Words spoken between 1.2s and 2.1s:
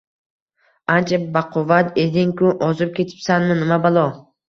baquvvat